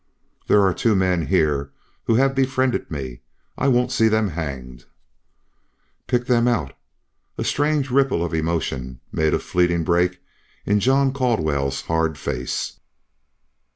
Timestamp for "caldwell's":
11.13-11.81